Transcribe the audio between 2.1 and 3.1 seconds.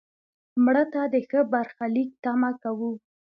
تمه کوو